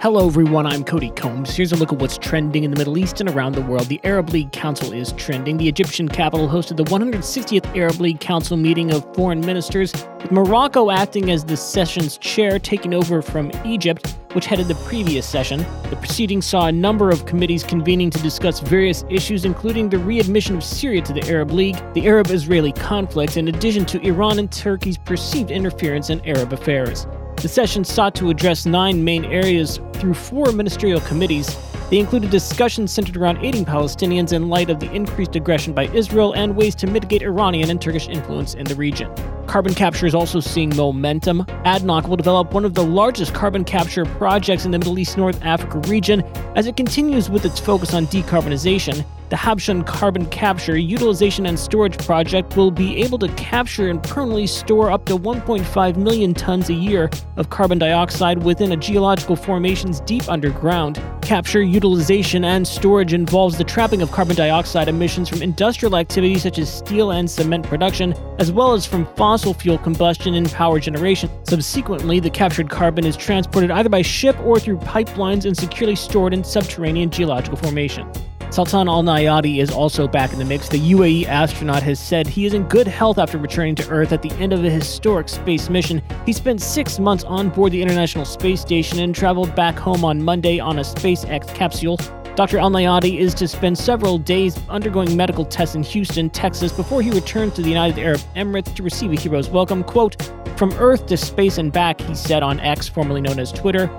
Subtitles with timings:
[0.00, 0.64] Hello, everyone.
[0.64, 1.56] I'm Cody Combs.
[1.56, 3.86] Here's a look at what's trending in the Middle East and around the world.
[3.86, 5.56] The Arab League Council is trending.
[5.56, 9.92] The Egyptian capital hosted the 160th Arab League Council meeting of foreign ministers,
[10.22, 15.28] with Morocco acting as the session's chair, taking over from Egypt, which headed the previous
[15.28, 15.66] session.
[15.90, 20.54] The proceedings saw a number of committees convening to discuss various issues, including the readmission
[20.54, 24.48] of Syria to the Arab League, the Arab Israeli conflict, in addition to Iran and
[24.48, 27.08] Turkey's perceived interference in Arab affairs.
[27.40, 31.56] The session sought to address nine main areas through four ministerial committees.
[31.88, 36.32] They included discussions centered around aiding Palestinians in light of the increased aggression by Israel
[36.32, 39.08] and ways to mitigate Iranian and Turkish influence in the region.
[39.48, 41.42] Carbon capture is also seeing momentum.
[41.64, 45.42] ADNOC will develop one of the largest carbon capture projects in the Middle East North
[45.42, 46.22] Africa region
[46.54, 49.06] as it continues with its focus on decarbonization.
[49.30, 54.46] The Habshan Carbon Capture, Utilization and Storage Project will be able to capture and permanently
[54.46, 60.00] store up to 1.5 million tons a year of carbon dioxide within a geological formations
[60.00, 61.00] deep underground.
[61.28, 66.58] Capture, utilization, and storage involves the trapping of carbon dioxide emissions from industrial activities such
[66.58, 71.28] as steel and cement production, as well as from fossil fuel combustion and power generation.
[71.44, 76.32] Subsequently, the captured carbon is transported either by ship or through pipelines and securely stored
[76.32, 78.10] in subterranean geological formation.
[78.50, 80.68] Sultan Al Neyadi is also back in the mix.
[80.68, 84.22] The UAE astronaut has said he is in good health after returning to Earth at
[84.22, 86.02] the end of a historic space mission.
[86.24, 90.22] He spent six months on board the International Space Station and traveled back home on
[90.22, 91.98] Monday on a SpaceX capsule.
[92.36, 92.58] Dr.
[92.58, 97.10] Al Neyadi is to spend several days undergoing medical tests in Houston, Texas, before he
[97.10, 99.84] returns to the United Arab Emirates to receive a hero's welcome.
[99.84, 100.22] Quote,
[100.56, 103.90] From Earth to space and back, he said on X, formerly known as Twitter.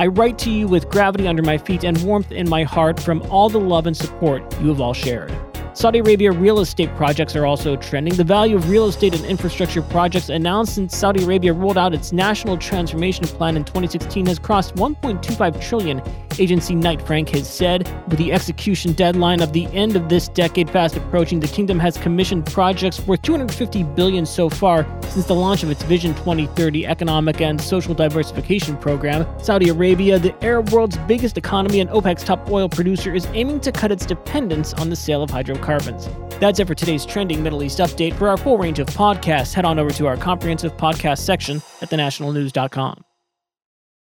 [0.00, 3.20] I write to you with gravity under my feet and warmth in my heart from
[3.32, 5.36] all the love and support you have all shared.
[5.76, 8.14] Saudi Arabia real estate projects are also trending.
[8.14, 12.12] The value of real estate and infrastructure projects announced since Saudi Arabia rolled out its
[12.12, 16.00] national transformation plan in 2016 has crossed 1.25 trillion,
[16.40, 17.88] agency Knight Frank has said.
[18.08, 21.96] With the execution deadline of the end of this decade fast approaching, the kingdom has
[21.96, 27.40] commissioned projects worth 250 billion so far since the launch of its Vision 2030 economic
[27.40, 29.26] and social diversification program.
[29.42, 33.72] Saudi Arabia, the Arab world's biggest economy and OPEC's top oil producer, is aiming to
[33.72, 36.08] cut its dependence on the sale of hydrocarbons.
[36.40, 38.14] That's it for today's trending Middle East update.
[38.14, 41.90] For our full range of podcasts, head on over to our comprehensive podcast section at
[41.90, 43.07] thenationalnews.com.